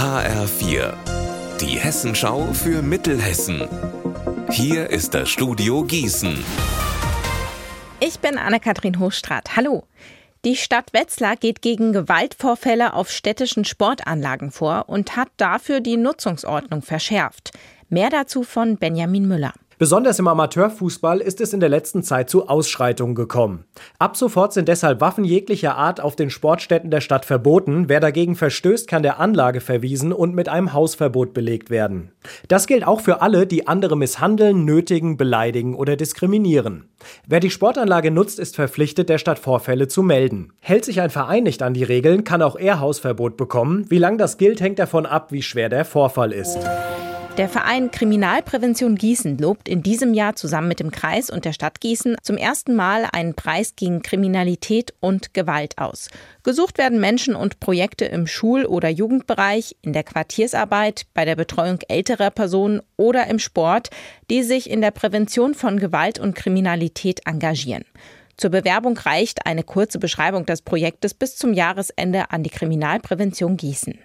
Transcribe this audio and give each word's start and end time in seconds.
HR4, 0.00 0.94
die 1.60 1.78
Hessenschau 1.78 2.54
für 2.54 2.80
Mittelhessen. 2.80 3.68
Hier 4.48 4.88
ist 4.88 5.12
das 5.12 5.28
Studio 5.28 5.84
Gießen. 5.84 6.42
Ich 8.00 8.18
bin 8.18 8.38
Anne-Kathrin 8.38 8.98
Hochstrat. 8.98 9.56
Hallo. 9.56 9.84
Die 10.46 10.56
Stadt 10.56 10.94
Wetzlar 10.94 11.36
geht 11.36 11.60
gegen 11.60 11.92
Gewaltvorfälle 11.92 12.94
auf 12.94 13.10
städtischen 13.10 13.66
Sportanlagen 13.66 14.52
vor 14.52 14.88
und 14.88 15.16
hat 15.16 15.28
dafür 15.36 15.80
die 15.80 15.98
Nutzungsordnung 15.98 16.80
verschärft. 16.80 17.50
Mehr 17.90 18.08
dazu 18.08 18.42
von 18.42 18.78
Benjamin 18.78 19.28
Müller. 19.28 19.52
Besonders 19.80 20.18
im 20.18 20.28
Amateurfußball 20.28 21.20
ist 21.20 21.40
es 21.40 21.54
in 21.54 21.60
der 21.60 21.70
letzten 21.70 22.02
Zeit 22.02 22.28
zu 22.28 22.48
Ausschreitungen 22.48 23.14
gekommen. 23.14 23.64
Ab 23.98 24.14
sofort 24.14 24.52
sind 24.52 24.68
deshalb 24.68 25.00
Waffen 25.00 25.24
jeglicher 25.24 25.74
Art 25.74 26.02
auf 26.02 26.16
den 26.16 26.28
Sportstätten 26.28 26.90
der 26.90 27.00
Stadt 27.00 27.24
verboten. 27.24 27.88
Wer 27.88 27.98
dagegen 27.98 28.36
verstößt, 28.36 28.86
kann 28.86 29.02
der 29.02 29.18
Anlage 29.18 29.62
verwiesen 29.62 30.12
und 30.12 30.34
mit 30.34 30.50
einem 30.50 30.74
Hausverbot 30.74 31.32
belegt 31.32 31.70
werden. 31.70 32.12
Das 32.46 32.66
gilt 32.66 32.86
auch 32.86 33.00
für 33.00 33.22
alle, 33.22 33.46
die 33.46 33.68
andere 33.68 33.96
misshandeln, 33.96 34.66
nötigen, 34.66 35.16
beleidigen 35.16 35.74
oder 35.74 35.96
diskriminieren. 35.96 36.90
Wer 37.26 37.40
die 37.40 37.48
Sportanlage 37.48 38.10
nutzt, 38.10 38.38
ist 38.38 38.56
verpflichtet, 38.56 39.08
der 39.08 39.16
Stadt 39.16 39.38
Vorfälle 39.38 39.88
zu 39.88 40.02
melden. 40.02 40.52
Hält 40.60 40.84
sich 40.84 41.00
ein 41.00 41.08
Verein 41.08 41.44
nicht 41.44 41.62
an 41.62 41.72
die 41.72 41.84
Regeln, 41.84 42.24
kann 42.24 42.42
auch 42.42 42.56
er 42.56 42.80
Hausverbot 42.80 43.38
bekommen. 43.38 43.86
Wie 43.88 43.96
lang 43.96 44.18
das 44.18 44.36
gilt, 44.36 44.60
hängt 44.60 44.78
davon 44.78 45.06
ab, 45.06 45.32
wie 45.32 45.40
schwer 45.40 45.70
der 45.70 45.86
Vorfall 45.86 46.32
ist. 46.34 46.58
Der 47.40 47.48
Verein 47.48 47.90
Kriminalprävention 47.90 48.96
Gießen 48.96 49.38
lobt 49.38 49.66
in 49.66 49.82
diesem 49.82 50.12
Jahr 50.12 50.36
zusammen 50.36 50.68
mit 50.68 50.78
dem 50.78 50.90
Kreis 50.90 51.30
und 51.30 51.46
der 51.46 51.54
Stadt 51.54 51.80
Gießen 51.80 52.16
zum 52.20 52.36
ersten 52.36 52.76
Mal 52.76 53.08
einen 53.10 53.32
Preis 53.32 53.76
gegen 53.76 54.02
Kriminalität 54.02 54.92
und 55.00 55.32
Gewalt 55.32 55.78
aus. 55.78 56.10
Gesucht 56.42 56.76
werden 56.76 57.00
Menschen 57.00 57.34
und 57.34 57.58
Projekte 57.58 58.04
im 58.04 58.26
Schul- 58.26 58.66
oder 58.66 58.90
Jugendbereich, 58.90 59.74
in 59.80 59.94
der 59.94 60.02
Quartiersarbeit, 60.02 61.06
bei 61.14 61.24
der 61.24 61.34
Betreuung 61.34 61.78
älterer 61.88 62.30
Personen 62.30 62.82
oder 62.98 63.26
im 63.28 63.38
Sport, 63.38 63.88
die 64.28 64.42
sich 64.42 64.68
in 64.68 64.82
der 64.82 64.90
Prävention 64.90 65.54
von 65.54 65.78
Gewalt 65.78 66.18
und 66.18 66.34
Kriminalität 66.34 67.22
engagieren. 67.24 67.86
Zur 68.40 68.48
Bewerbung 68.48 68.96
reicht 68.96 69.44
eine 69.44 69.62
kurze 69.62 69.98
Beschreibung 69.98 70.46
des 70.46 70.62
Projektes 70.62 71.12
bis 71.12 71.36
zum 71.36 71.52
Jahresende 71.52 72.30
an 72.30 72.42
die 72.42 72.48
Kriminalprävention 72.48 73.58
Gießen. 73.58 73.98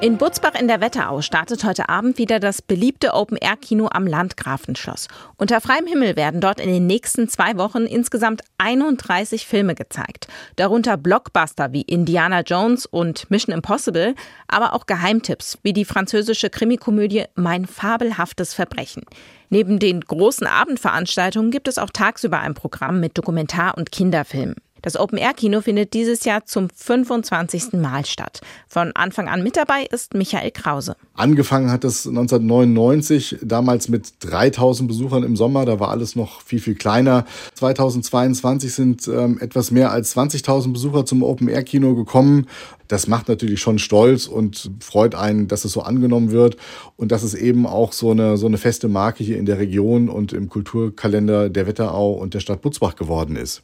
In 0.00 0.16
Butzbach 0.16 0.56
in 0.58 0.66
der 0.66 0.80
Wetterau 0.80 1.22
startet 1.22 1.62
heute 1.62 1.88
Abend 1.88 2.18
wieder 2.18 2.40
das 2.40 2.62
beliebte 2.62 3.14
Open-Air-Kino 3.14 3.90
am 3.92 4.08
Landgrafenschloss. 4.08 5.06
Unter 5.36 5.60
freiem 5.60 5.86
Himmel 5.86 6.16
werden 6.16 6.40
dort 6.40 6.58
in 6.58 6.68
den 6.68 6.88
nächsten 6.88 7.28
zwei 7.28 7.56
Wochen 7.58 7.84
insgesamt 7.86 8.42
31 8.58 9.46
Filme 9.46 9.76
gezeigt. 9.76 10.26
Darunter 10.56 10.96
Blockbuster 10.96 11.72
wie 11.72 11.82
Indiana 11.82 12.40
Jones 12.40 12.86
und 12.86 13.30
Mission 13.30 13.54
Impossible, 13.54 14.16
aber 14.48 14.72
auch 14.72 14.86
Geheimtipps 14.86 15.58
wie 15.62 15.72
die 15.72 15.84
französische 15.84 16.50
Krimikomödie 16.50 17.26
Mein 17.36 17.66
fabelhaftes 17.66 18.52
Verbrechen. 18.52 19.04
Neben 19.50 19.78
den 19.78 20.00
großen 20.02 20.46
Abendveranstaltungen 20.46 21.50
gibt 21.50 21.68
es 21.68 21.78
auch 21.78 21.90
tagsüber 21.90 22.40
ein 22.40 22.54
Programm 22.54 23.00
mit 23.00 23.16
Dokumentar- 23.16 23.76
und 23.76 23.92
Kinderfilmen. 23.92 24.56
Das 24.82 24.98
Open-Air-Kino 24.98 25.60
findet 25.60 25.94
dieses 25.94 26.24
Jahr 26.24 26.44
zum 26.46 26.68
25. 26.70 27.72
Mal 27.74 28.04
statt. 28.04 28.40
Von 28.68 28.92
Anfang 28.94 29.28
an 29.28 29.42
mit 29.42 29.56
dabei 29.56 29.84
ist 29.90 30.14
Michael 30.14 30.50
Krause. 30.50 30.96
Angefangen 31.14 31.70
hat 31.70 31.84
es 31.84 32.06
1999, 32.06 33.38
damals 33.42 33.88
mit 33.88 34.12
3000 34.20 34.88
Besuchern 34.88 35.22
im 35.22 35.36
Sommer. 35.36 35.64
Da 35.64 35.80
war 35.80 35.90
alles 35.90 36.16
noch 36.16 36.42
viel, 36.42 36.60
viel 36.60 36.74
kleiner. 36.74 37.24
2022 37.54 38.72
sind 38.72 39.08
ähm, 39.08 39.38
etwas 39.40 39.70
mehr 39.70 39.90
als 39.90 40.16
20.000 40.16 40.72
Besucher 40.72 41.04
zum 41.04 41.22
Open-Air-Kino 41.22 41.94
gekommen. 41.94 42.46
Das 42.88 43.06
macht 43.06 43.28
natürlich 43.28 43.60
schon 43.60 43.78
stolz 43.78 44.26
und 44.26 44.70
freut 44.80 45.14
einen, 45.14 45.46
dass 45.46 45.64
es 45.66 45.72
so 45.72 45.82
angenommen 45.82 46.30
wird 46.30 46.56
und 46.96 47.12
dass 47.12 47.22
es 47.22 47.34
eben 47.34 47.66
auch 47.66 47.92
so 47.92 48.10
eine, 48.10 48.38
so 48.38 48.46
eine 48.46 48.56
feste 48.56 48.88
Marke 48.88 49.22
hier 49.22 49.36
in 49.36 49.44
der 49.44 49.58
Region 49.58 50.08
und 50.08 50.32
im 50.32 50.48
Kulturkalender 50.48 51.50
der 51.50 51.66
Wetterau 51.66 52.12
und 52.12 52.32
der 52.32 52.40
Stadt 52.40 52.62
Butzbach 52.62 52.96
geworden 52.96 53.36
ist. 53.36 53.62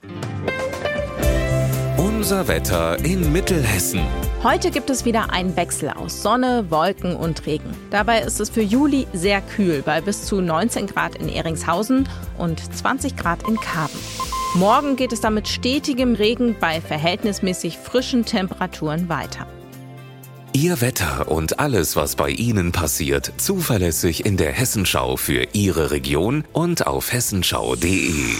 Unser 2.25 2.49
Wetter 2.49 3.05
in 3.05 3.33
Mittelhessen. 3.33 4.01
Heute 4.43 4.71
gibt 4.71 4.89
es 4.89 5.05
wieder 5.05 5.31
einen 5.31 5.55
Wechsel 5.57 5.91
aus 5.91 6.23
Sonne, 6.23 6.65
Wolken 6.71 7.17
und 7.17 7.45
Regen. 7.45 7.69
Dabei 7.91 8.23
ist 8.23 8.41
es 8.41 8.49
für 8.49 8.63
Juli 8.63 9.07
sehr 9.13 9.43
kühl, 9.43 9.83
bei 9.83 10.01
bis 10.01 10.25
zu 10.25 10.41
19 10.41 10.87
Grad 10.87 11.17
in 11.17 11.29
Eringshausen 11.29 12.09
und 12.39 12.75
20 12.75 13.19
Grad 13.19 13.47
in 13.47 13.61
Karben. 13.61 13.99
Morgen 14.55 14.97
geht 14.97 15.13
es 15.13 15.21
dann 15.21 15.35
mit 15.35 15.49
stetigem 15.49 16.15
Regen 16.15 16.57
bei 16.59 16.81
verhältnismäßig 16.81 17.77
frischen 17.77 18.25
Temperaturen 18.25 19.11
weiter. 19.11 19.47
Ihr 20.55 20.81
Wetter 20.81 21.31
und 21.31 21.59
alles, 21.61 21.95
was 21.95 22.17
bei 22.17 22.31
Ihnen 22.31 22.73
passiert, 22.73 23.35
zuverlässig 23.37 24.25
in 24.25 24.39
der 24.39 24.53
Hessenschau 24.53 25.19
für 25.19 25.49
Ihre 25.53 25.91
Region 25.91 26.45
und 26.55 26.87
auf 26.87 27.13
hessenschau.de. 27.13 28.39